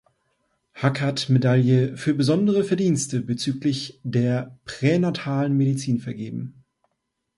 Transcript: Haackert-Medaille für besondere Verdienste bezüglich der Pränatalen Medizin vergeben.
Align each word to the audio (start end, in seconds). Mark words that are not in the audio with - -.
Haackert-Medaille 0.73 1.95
für 1.95 2.15
besondere 2.15 2.63
Verdienste 2.63 3.21
bezüglich 3.21 3.99
der 4.03 4.57
Pränatalen 4.65 5.55
Medizin 5.55 5.99
vergeben. 5.99 6.63